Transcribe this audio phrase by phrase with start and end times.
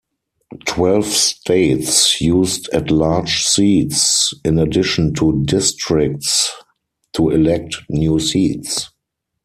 [0.65, 6.51] Twelve states used at-large seats in addition to districts
[7.13, 8.89] to elect new seats.